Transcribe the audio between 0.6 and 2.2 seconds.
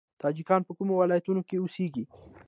په کومو ولایتونو کې اوسیږي؟